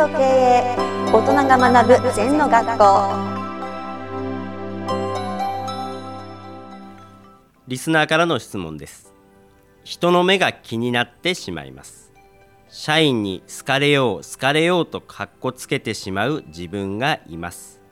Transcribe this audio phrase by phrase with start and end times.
[0.00, 0.76] と経営
[1.12, 2.84] 大人が学ぶ禅の学校。
[7.68, 9.12] リスナーからの質問です。
[9.84, 12.12] 人の目が気になってしまいます。
[12.70, 17.82] 社員に好かれよう好かれようとかっこつけてしまう自分がいます。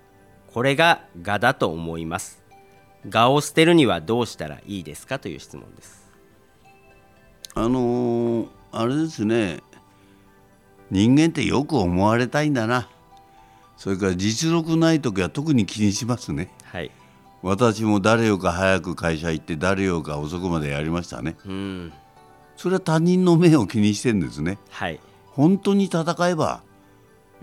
[0.46, 2.42] これが我だと思います。
[3.12, 6.10] 我を捨てるにはどうしたらいいですかという質問です。
[7.54, 9.60] あのー、あれですね
[10.90, 12.88] 人間ってよく思われたいんだな。
[13.76, 16.52] それから実力ない時は特に気にしますね。
[16.64, 16.90] はい。
[17.42, 21.36] 私も誰よか早く会社行って誰よか遅くまでやりましたね。
[21.46, 21.92] うん。
[22.56, 24.58] それは他人の目を気にしてんですね。
[24.70, 24.98] はい。
[25.26, 26.62] 本当に戦えば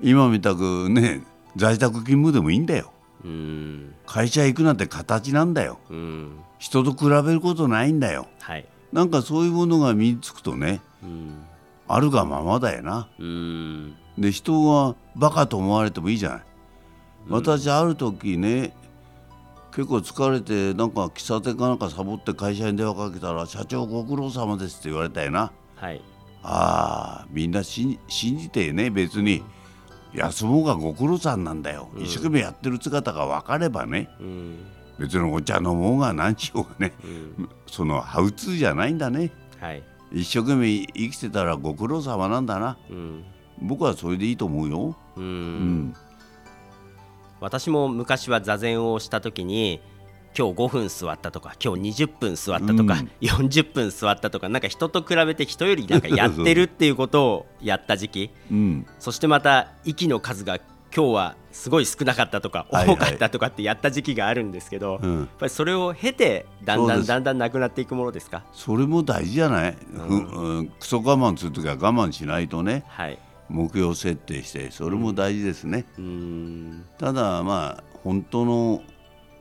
[0.02, 1.23] 今みたくね
[1.55, 2.91] 在宅勤務でもいいんだよ。
[3.23, 3.93] うん。
[4.05, 5.80] 会社行くなんて形なんだよ。
[5.90, 6.40] うん。
[6.57, 8.27] 人と比べることないんだよ。
[8.41, 8.66] はい。
[8.91, 11.46] なんかそういうものが身につくとねうん
[11.88, 13.10] あるがままだよな。
[13.20, 13.96] うん。
[14.18, 16.42] で人はバカと思われてもいいじゃない、
[17.30, 18.74] 私ある時ね
[19.72, 25.52] 結構疲れてなんか喫茶店かなんかサボって会社に電話かけたら「社長ご苦労様です」って言われたよな。
[25.76, 26.02] はい。
[26.44, 29.44] あーみんな信信じてね別に。
[30.14, 34.10] 休もうがご苦労さんなんだよ、一生懸命やってる姿が分かればね。
[34.22, 34.66] うん。
[34.98, 36.94] 別にお茶飲もうが何しようがね。
[37.04, 37.49] うん。
[37.68, 39.30] そのハウツーじゃないんだね。
[39.60, 39.84] はい
[40.16, 42.77] 一生懸命生きてたらご苦労様なんだな。
[42.90, 43.26] うん。
[43.62, 44.96] 僕はそれでいいと思うよ。
[45.18, 45.90] ううん。
[45.90, 45.96] ん
[47.41, 49.82] 私も昔は座禅をした時に
[50.38, 53.12] 今日5分座ったとか今日20分座ったとか、うん。
[53.21, 58.32] 40分座ったとかなんか人と比べて人よりなんかやってるっていうことをやった時期。
[58.49, 58.88] うん。
[58.99, 60.60] そしてまた息の数が
[60.96, 62.96] 今日はすごい少なかったとかはいはい。
[62.96, 65.19] 多かったとかってやった時期があるんですけど、うん。
[65.19, 68.44] やっぱりそれを経てだんだんだんだんなくなっていくものですか？
[68.53, 72.85] それも大事じゃない、ふうん、クソ我慢するときは我慢しないとね。
[72.88, 73.19] はい。
[73.50, 76.86] 目標設定してそれも大事ですね、うーん。
[76.97, 78.81] ただまあ本当の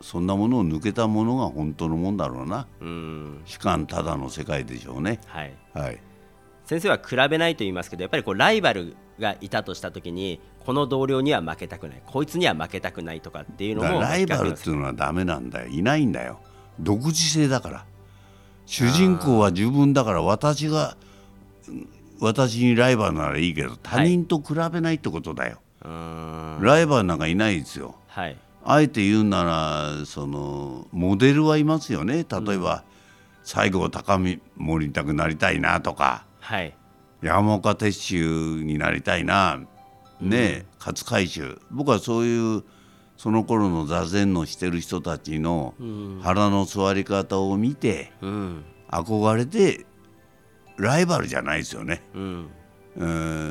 [0.00, 2.66] そんなものを抜けたものが本当のもんだろうな。
[2.80, 3.42] うーん。
[3.44, 5.20] 主観ただの世界でしょうね。
[5.26, 5.54] はい。
[5.72, 6.00] はい
[6.66, 15.68] 先生は比べないと言いますけどやっぱりこうライバルがいたとした時にこの同僚には負けたくないこいつには負けたくないとかっていうのもライバルっていうのはダメなんだよ。
[15.68, 16.40] いないんだよ
[16.80, 17.84] 独自性だから。
[18.66, 20.96] 主人公は自分だから私が
[21.68, 21.88] うん
[22.20, 26.62] 私にライバルならいいけど他人と比べないってことだよ、うーん。
[26.62, 27.96] ライバルなんかいないですよ。
[28.06, 28.36] はい。
[28.64, 32.24] あえて言うならそのモデルはいますよね。
[32.24, 32.84] 例えば、
[33.42, 36.76] 西郷隆盛りたくなりたいなとかはい。
[37.22, 39.62] 山岡鉄舟になりたいな。
[40.20, 41.58] ねえ、勝海舟。
[41.70, 42.62] 僕はそういう
[43.16, 45.74] その頃の座禅のしてる人たちの
[46.22, 48.64] 腹の座り方を見てうん。
[48.90, 49.86] 憧れて
[50.76, 52.50] ライバルじゃないですよね、うん。
[52.96, 53.06] う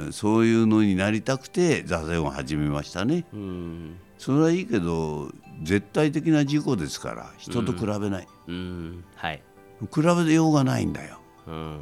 [0.09, 3.25] ん、そういうのになりたくて座禅を始めましたね。
[3.33, 3.97] うん。
[4.19, 5.31] それはいいけど
[5.63, 9.03] 絶対的な事故ですから人と比べない、うん。
[9.15, 9.41] はい。
[9.91, 11.19] 比べようがないんだよ。
[11.47, 11.79] うん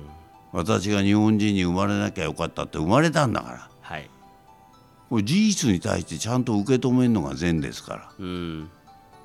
[0.52, 3.70] 私が日本人に生まれなきゃよかったって生まれたんだから。
[3.82, 4.10] はい。
[5.10, 8.12] これ事実に対してちゃんと受け止めるのが善ですから。
[8.20, 8.70] うん。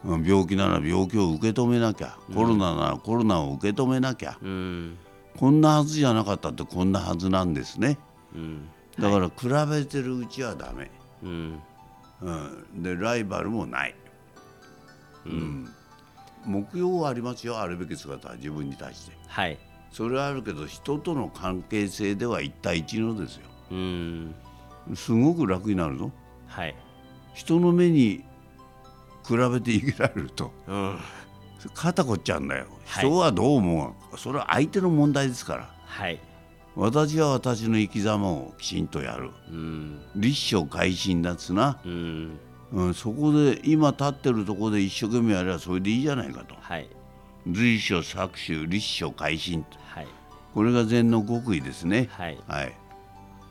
[0.04, 2.16] うん病気なら病気を受け止めなきゃ。
[2.32, 4.98] コロナならコロナを受け止めなきゃ、うん。
[5.36, 7.98] こんなはずじゃなかったってこんなはずなんですね。
[8.34, 8.69] うん。
[8.98, 10.91] だから比べてるうちはダメ、
[11.22, 11.60] うん。
[12.22, 13.94] うん、でライバルもない、
[15.26, 15.69] うん。
[16.44, 17.59] 目標はありますよ。
[17.59, 19.16] あるべき姿は自分に対して。
[19.26, 19.59] はい
[19.97, 23.47] それはあるけど人との関係性では一対一のですよ。
[23.71, 24.34] うん。
[24.95, 26.12] すごく楽になるぞ。
[26.47, 26.75] はい。
[27.33, 28.23] 人の目に
[29.27, 30.53] 比べて生きられると。
[30.67, 30.99] うん。
[31.73, 33.07] 肩こっちゃうんだよ、はい。
[33.07, 35.71] 人はどう思うそれは相手の問題ですから。
[35.87, 36.21] はい。
[36.75, 39.31] 私は私の生き様をきちんとやる。
[39.49, 40.03] うん。
[40.15, 42.39] 立正改心だっつな、うん。
[42.73, 46.55] うん、そこで今立ってるところで一生懸命やればそれでいいじゃないかと。
[46.61, 46.87] はい
[47.51, 50.07] 随所搾取立正改心はい。
[50.54, 52.09] これが禅の極意ですね。
[52.10, 52.39] はい。
[52.47, 52.72] はい、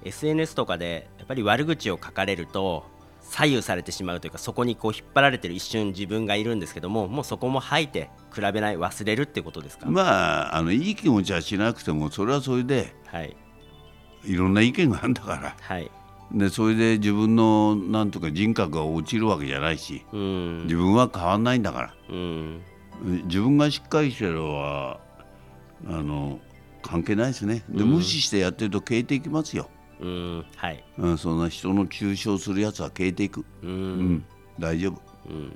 [0.04, 2.84] SNS とかでやっぱり悪口を書かれると
[3.22, 13.36] 左右されてしまうというかそこにこう引っ張られてる一瞬自分がいるんですけどももうそこも吐いて比べない忘れるってことですか、まああのいい気持ちはしなくてもそれはそれではい。
[14.26, 15.56] いろんな意見があるんだから。
[15.60, 15.92] はい。
[16.32, 20.64] でそれで自分のなんとか人格が落ちるわけじゃないしうん。
[20.64, 21.94] 自分は変わんないんだから。
[22.10, 22.62] うん
[23.02, 25.00] 自分がしっかりしてれば
[25.88, 26.40] あの
[26.82, 27.64] 関係ないですね。
[27.70, 27.92] で、うん。
[27.92, 29.70] 無視してやってると消えていきますよ、
[30.00, 30.46] うん。
[30.56, 30.84] はい。
[30.98, 34.14] うん、そんな人の中傷するやつは消えていく、ううん。
[34.16, 34.26] ん、
[34.60, 35.02] 大丈夫。
[35.30, 35.52] うん。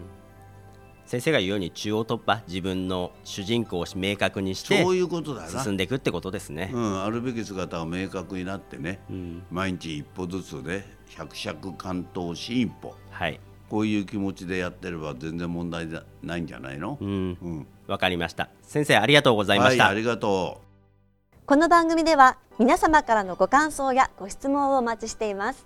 [1.05, 6.69] 先生が言うように中央突破自分の主人公を明確にしてそういうことだ進んでいくってことですね。
[6.71, 9.43] うん、あるべき姿が明確になってね、うん。
[9.49, 12.95] 毎日一歩ずつで百尺関東進歩。
[13.09, 13.39] はい、
[13.69, 15.87] こういう気持ちでやってれば全然問題
[16.23, 16.97] ないんじゃないの？
[16.99, 18.49] う、ん、うん、わかりました。
[18.61, 19.87] 先生ありがとうございまはい、した。
[19.87, 20.61] ありがと
[21.45, 25.65] この番組では皆様からのご感想やご質問をお待ちしています。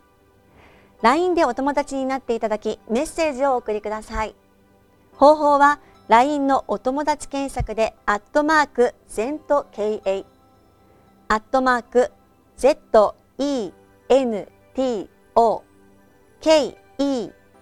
[1.01, 4.35] LINE でお友達になっていただきメッセージをお送りください。
[5.15, 10.25] 方法は LINE のお友達検索でアットマーク ZENTKA
[11.27, 12.11] アットマーク
[12.57, 13.15] ZENTO